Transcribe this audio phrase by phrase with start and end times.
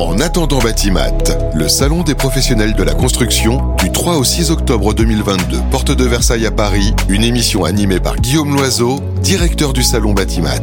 [0.00, 1.12] En attendant Batimat,
[1.54, 6.04] le salon des professionnels de la construction du 3 au 6 octobre 2022, porte de
[6.04, 10.58] Versailles à Paris, une émission animée par Guillaume Loiseau, directeur du salon Batimat.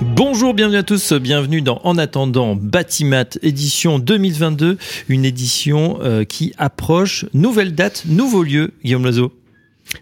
[0.00, 4.78] Bonjour, bienvenue à tous, bienvenue dans En attendant Batimat édition 2022,
[5.10, 9.32] une édition euh, qui approche, nouvelle date, nouveau lieu, Guillaume Loiseau.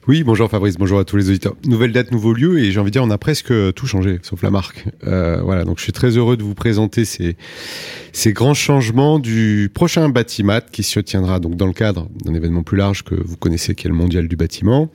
[0.08, 1.54] Oui, bonjour Fabrice, bonjour à tous les auditeurs.
[1.66, 4.42] Nouvelle date, nouveau lieu, et j'ai envie de dire, on a presque tout changé, sauf
[4.42, 4.84] la marque.
[5.06, 7.36] Euh, voilà, donc je suis très heureux de vous présenter ces,
[8.12, 12.62] ces grands changements du prochain Batimat qui se tiendra donc dans le cadre d'un événement
[12.62, 14.90] plus large que vous connaissez, qui est le Mondial du bâtiment.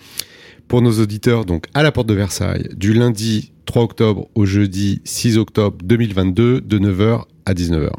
[0.68, 5.02] Pour nos auditeurs, donc à la porte de Versailles, du lundi 3 octobre au jeudi
[5.06, 7.92] 6 octobre 2022, de 9h à 19h.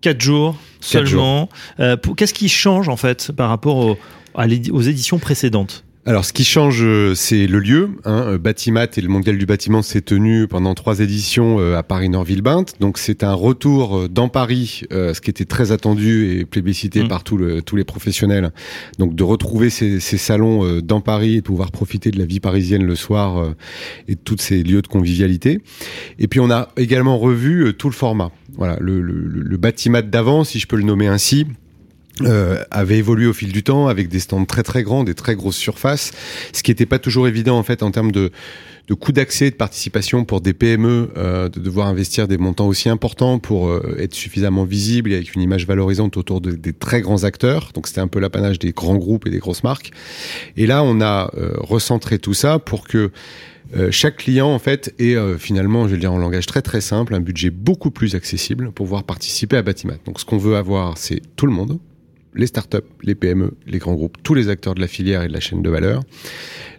[0.00, 1.48] Quatre jours Quatre seulement.
[1.80, 3.98] Euh, Qu'est-ce qui change en fait par rapport au-
[4.34, 5.84] à l'édi- aux éditions précédentes?
[6.08, 7.88] Alors, ce qui change, euh, c'est le lieu.
[8.04, 8.22] Hein.
[8.28, 12.74] Euh, Batimat et le Mondial du bâtiment s'est tenu pendant trois éditions euh, à Paris-Nord-Villebinte.
[12.78, 17.08] Donc, c'est un retour dans Paris, ce qui était très attendu et plébiscité Mm.
[17.08, 18.52] par tout le- tous les professionnels.
[19.00, 22.38] Donc, de retrouver ces, ces salons dans Paris et de pouvoir profiter de la vie
[22.38, 23.54] parisienne le soir
[24.06, 25.60] et de tous ces lieux de convivialité.
[26.20, 28.30] Et puis, on a également revu tout le format.
[28.56, 31.46] Voilà, le, le, le- le Batimat d'avant, si je peux le nommer ainsi.
[32.22, 35.34] Euh, avait évolué au fil du temps avec des stands très très grands, des très
[35.36, 36.12] grosses surfaces,
[36.52, 38.30] ce qui n'était pas toujours évident en fait en termes de,
[38.88, 42.88] de coût d'accès de participation pour des PME, euh, de devoir investir des montants aussi
[42.88, 47.00] importants pour euh, être suffisamment visible et avec une image valorisante autour de- des très
[47.02, 47.70] grands acteurs.
[47.74, 49.90] Donc c'était un peu l'apanage des grands groupes et des grosses marques.
[50.56, 53.10] Et là, on a euh, recentré tout ça pour que
[53.76, 56.62] euh, chaque client, en fait, ait euh, finalement, je vais le dire en langage très
[56.62, 59.96] très simple, un budget beaucoup plus accessible pour pouvoir participer à Batimat.
[60.06, 61.80] Donc ce qu'on veut avoir, c'est tout le monde,
[62.36, 65.32] les startups, les PME, les grands groupes, tous les acteurs de la filière et de
[65.32, 66.02] la chaîne de valeur.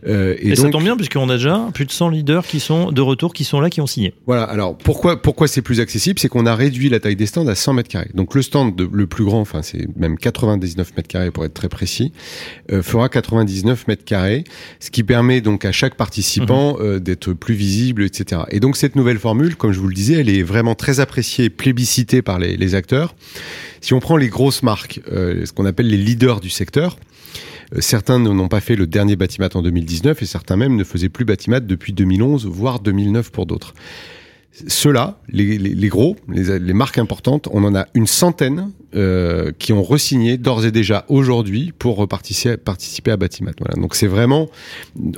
[0.08, 3.02] Euh, Et, ça tombe bien puisqu'on a déjà plus de 100 leaders qui sont de
[3.02, 4.14] retour, qui sont là, qui ont signé.
[4.28, 4.44] Voilà.
[4.44, 7.56] Alors pourquoi pourquoi c'est plus accessible, c'est qu'on a réduit la taille des stands à
[7.56, 8.12] 100 mètres carrés.
[8.14, 11.54] Donc le stand de- le plus grand, enfin c'est même 99 mètres carrés pour être
[11.54, 12.12] très précis,
[12.72, 14.44] euh, fera 99 mètres carrés,
[14.80, 18.42] ce qui permet donc à chaque participant euh, d'être plus visible, etc.
[18.52, 21.46] Et donc cette nouvelle formule, comme je vous le disais, elle est vraiment très appréciée,
[21.46, 23.16] et plébiscitée par les, les acteurs.
[23.82, 26.98] Si on prend les grosses marques, euh, ce qu'on appelle les leaders du secteur.
[27.76, 31.10] euh, Certains n'ont pas fait le dernier Batimat en 2019 et certains même ne faisaient
[31.10, 33.74] plus Batimat depuis 2011, voire 2009 pour d'autres.
[34.68, 40.38] Ceux-là, les, gros, les, marques importantes, on en a une centaine euh, qui ont resigné
[40.38, 43.52] d'ores et déjà aujourd'hui pour participer, à Batimat.
[43.76, 44.50] Donc c'est vraiment,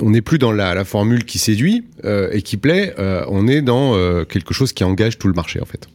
[0.02, 2.94] on n'est plus dans la, formule qui séduit euh, et qui plaît,
[3.28, 3.94] on est dans
[4.26, 5.88] quelque chose qui engage tout le marché en fait.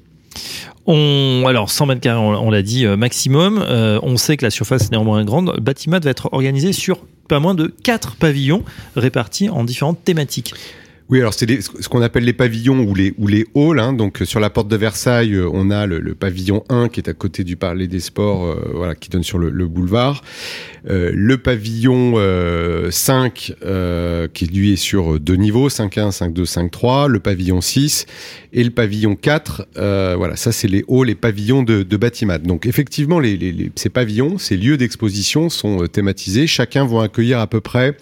[0.88, 3.64] On, alors 100 mètres carrés, on, l'a dit euh, maximum.
[3.68, 5.54] Euh, on sait que la surface est néanmoins grande.
[5.56, 8.64] Le va être organisé sur pas moins de 4 pavillons
[8.96, 10.54] répartis en différentes thématiques.
[11.08, 13.80] Oui, alors c'est ce qu'on appelle les pavillons ou les, ou les halls.
[13.80, 13.94] hein.
[13.94, 17.00] Donc euh, sur la porte de Versailles, euh, on a le, le pavillon 1 qui
[17.00, 20.24] est à côté du Palais des Sports, euh, voilà, qui donne sur le, le boulevard.
[20.90, 27.08] Euh, le pavillon euh, 5 euh, qui lui est sur deux niveaux, 5.1, 5.2, 5.3.
[27.08, 28.08] Le pavillon 6
[28.54, 29.68] et le pavillon 4.
[29.78, 32.40] euh, voilà, ça c'est les halls, les pavillons de, de Batimat.
[32.40, 36.48] Donc effectivement, les, les- les- ces pavillons, ces lieux d'exposition sont euh, thématisés.
[36.48, 37.96] Chacun vont accueillir à peu près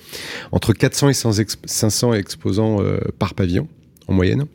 [0.53, 3.68] entre 400 et 500 exp- 500 exposants euh, par pavillon
[4.08, 4.46] en moyenne.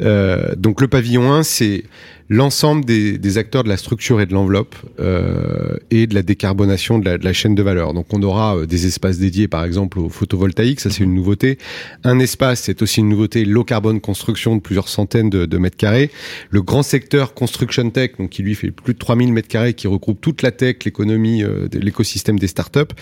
[0.00, 1.84] Euh, donc le pavillon 1, c'est
[2.28, 6.98] l'ensemble des, des acteurs de la structure et de l'enveloppe euh, et de la décarbonation
[6.98, 7.94] de la, de la chaîne de valeur.
[7.94, 11.58] Donc on aura euh, des espaces dédiés par exemple au photovoltaïque, ça c'est une nouveauté.
[12.04, 15.76] Un espace, c'est aussi une nouveauté, low carbone construction de plusieurs centaines de, de mètres
[15.76, 16.10] carrés.
[16.50, 19.88] Le grand secteur construction tech, donc qui lui fait plus de 3000 mètres carrés, qui
[19.88, 22.94] regroupe toute la tech, l'économie, euh, l'écosystème des startups.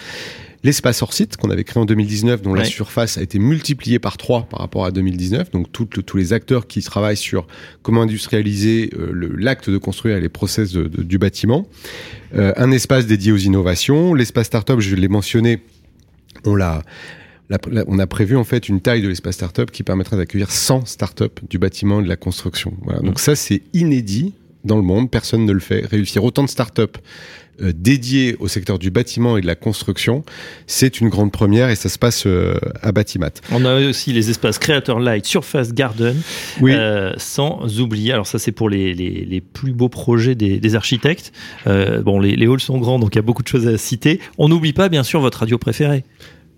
[0.62, 4.16] L'espace hors site qu'on avait créé en 2019, dont la surface a été multipliée par
[4.16, 5.52] 3 par rapport à 2019.
[5.52, 7.46] Donc tout tous les acteurs qui travaillent sur
[7.82, 11.66] comment industrialiser euh, l'acte de construire et les process de- de- du bâtiment.
[12.34, 14.14] Euh, un espace dédié aux innovations.
[14.14, 15.60] L'espace startup, je l'ai mentionné,
[16.44, 16.82] on l'a
[17.86, 21.24] on a prévu en fait une taille de l'espace startup qui permettra d'accueillir 100 startups
[21.48, 22.74] du bâtiment et de la construction.
[22.82, 22.98] Voilà.
[23.02, 24.34] Donc ça c'est inédit
[24.66, 25.86] dans le monde, personne ne le fait.
[25.86, 26.82] Réussir autant de startups
[27.62, 30.24] euh, dédiées au secteur du bâtiment et de la construction,
[30.66, 33.30] c'est une grande première et ça se passe euh, à Batimat.
[33.50, 36.16] On a aussi les espaces Creator Light, Surface Garden,
[36.60, 36.72] Oui.
[36.74, 40.74] euh, sans oublier, alors ça c'est pour les, les, les plus beaux projets des, des
[40.74, 41.32] architectes.
[41.64, 44.20] Bon, les, les halls sont grands, donc il y a beaucoup de choses à citer.
[44.36, 46.04] On n'oublie pas bien sûr votre radio préférée.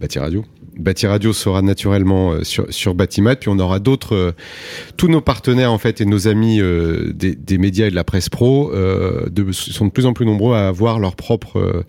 [0.00, 0.44] Bâti Radio.
[0.78, 4.32] Bâti Radio sera naturellement euh, sur, sur Batimat, puis on aura d'autres, euh,
[4.96, 8.04] tous nos partenaires en fait et nos amis euh, des, des, médias et de la
[8.04, 11.84] presse pro de, sont de plus en plus nombreux à avoir leur propre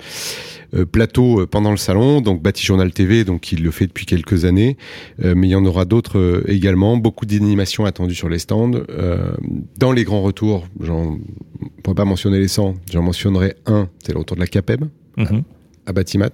[0.91, 2.21] plateau pendant le salon.
[2.21, 4.77] Donc Bâti Journal TV, donc il le fait depuis quelques années,
[5.19, 6.97] mais il y en aura d'autres également.
[6.97, 8.71] Beaucoup d'animations attendues sur les stands.
[9.77, 11.17] dans les grands retours, j'en
[11.83, 14.85] pourrais pas mentionner les 100, j'en mentionnerai un, c'est le retour de la CAPEB.
[15.17, 15.39] Mm
[15.89, 16.31] à Batimat.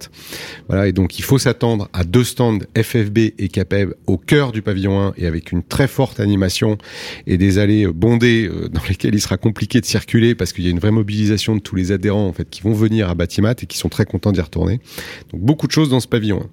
[0.68, 4.62] Voilà, et donc il faut s'attendre à deux stands FFB et CAPEB au cœur du
[4.62, 6.78] pavillon 1 et avec une très forte animation
[7.26, 10.68] et des allées bondées euh, dans lesquelles il sera compliqué de circuler parce qu'il y
[10.68, 13.54] a une vraie mobilisation de tous les adhérents en fait qui vont venir à Batimat
[13.62, 14.80] et qui sont très contents d'y retourner.
[15.32, 16.46] Donc beaucoup de choses dans ce pavillon 1.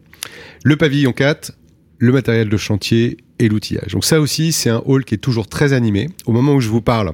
[0.64, 1.52] Le pavillon 4,
[1.98, 3.92] le matériel de chantier et l'outillage.
[3.92, 6.10] Donc ça aussi, c'est un hall qui est toujours très animé.
[6.26, 7.12] Au moment où je vous parle,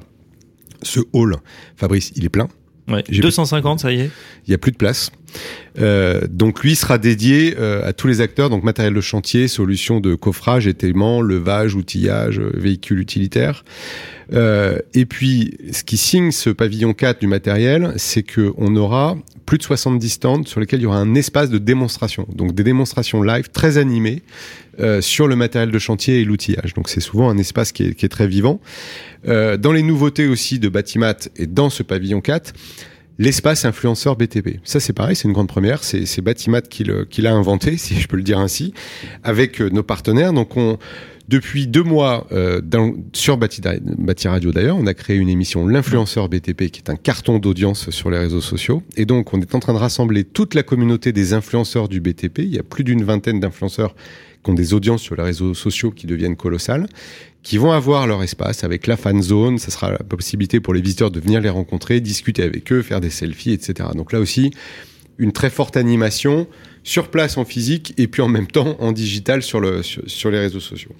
[0.82, 1.36] ce hall,
[1.76, 2.48] Fabrice, il est plein.
[2.88, 4.10] Ouais, 250, ça y est.
[4.46, 5.12] Il y a plus de place.
[5.78, 10.00] Euh, donc lui sera dédié euh, à tous les acteurs, donc matériel de chantier, solutions
[10.00, 13.64] de coffrage, étaiement, levage, outillage, euh, véhicules utilitaires.
[14.94, 19.58] Et puis, ce qui signe ce pavillon 4 du matériel, c'est que on aura plus
[19.58, 23.24] de 70 stands sur lesquels il y aura un espace de démonstration, donc des démonstrations
[23.24, 24.22] live très animées
[25.00, 26.74] sur le matériel de chantier et l'outillage.
[26.74, 28.60] Donc c'est souvent un espace qui est, très vivant.
[29.26, 32.52] Dans les nouveautés aussi de Batimat et dans ce pavillon 4,
[33.18, 34.60] l'espace influenceur BTP.
[34.64, 35.84] Ça, c'est pareil, c'est une grande première.
[35.84, 38.72] C'est Batimat qui l'a inventé, si je peux le dire ainsi,
[39.22, 40.32] avec euh, nos partenaires.
[40.32, 40.78] Donc, on,
[41.30, 42.60] depuis deux mois, euh,
[43.12, 43.60] sur Bati,
[44.26, 48.10] Radio d'ailleurs, on a créé une émission L'influenceur BTP, qui est un carton d'audience sur
[48.10, 48.82] les réseaux sociaux.
[48.96, 52.40] Et donc, on est en train de rassembler toute la communauté des influenceurs du BTP.
[52.40, 53.94] Il y a plus d'une vingtaine d'influenceurs
[54.42, 56.86] qui ont des audiences sur les réseaux sociaux qui deviennent colossales,
[57.42, 59.58] qui vont avoir leur espace avec la fan zone.
[59.58, 63.00] Ça sera la possibilité pour les visiteurs de venir les rencontrer, discuter avec eux, faire
[63.00, 63.90] des selfies, etc.
[63.94, 64.52] Donc là aussi,
[65.18, 66.46] une très forte animation
[66.82, 70.38] sur place en physique et puis en même temps en digital sur, le, sur les
[70.38, 70.92] réseaux sociaux.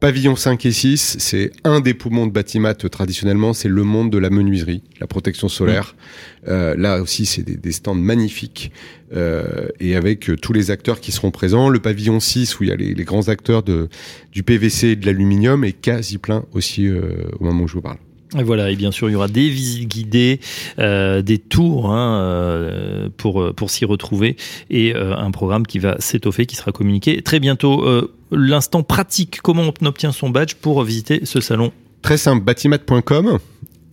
[0.00, 4.18] Pavillon 5 et 6, c'est un des poumons de Batimat traditionnellement, c'est le monde de
[4.18, 5.94] la menuiserie, la protection solaire.
[5.94, 6.48] Mmh.
[6.50, 8.70] Euh, là aussi, c'est des, des, stands magnifiques
[9.14, 11.68] euh, et avec euh, tous les acteurs qui seront présents.
[11.68, 13.88] Le pavillon 6, où il y a les, les grands acteurs de,
[14.32, 17.82] du PVC et de l'aluminium, est quasi plein aussi euh, au moment où je vous
[17.82, 17.98] parle.
[18.38, 20.40] Et voilà, et bien sûr, il y aura des visites guidées,
[20.78, 24.36] euh, des tours hein, euh, pour, pour s'y retrouver.
[24.70, 27.86] Et euh, un programme qui va s'étoffer, qui sera communiqué très bientôt.
[27.86, 31.70] Euh, L'instant pratique, comment on obtient son badge pour visiter ce salon?
[32.02, 33.38] Très simple, batimat.com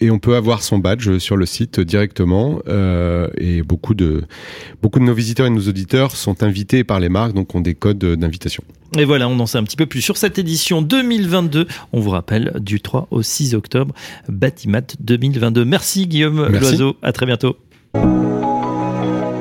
[0.01, 2.59] et on peut avoir son badge sur le site directement.
[2.67, 4.23] Euh, et beaucoup de,
[4.81, 7.61] beaucoup de nos visiteurs et de nos auditeurs sont invités par les marques, donc ont
[7.61, 8.63] des codes d'invitation.
[8.97, 11.67] Et voilà, on en sait un petit peu plus sur cette édition 2022.
[11.93, 13.93] On vous rappelle du 3 au 6 octobre,
[14.27, 15.63] Batimat 2022.
[15.63, 16.71] Merci Guillaume Merci.
[16.71, 17.55] Loiseau, à très bientôt.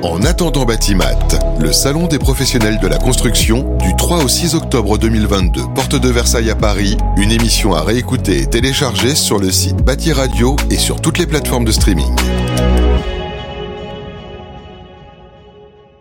[0.02, 1.18] En attendant Batimat,
[1.58, 6.08] le salon des professionnels de la construction du 3 au 6 octobre 2022, porte de
[6.08, 10.78] Versailles à Paris, une émission à réécouter et télécharger sur le site Bâti Radio et
[10.78, 12.16] sur toutes les plateformes de streaming.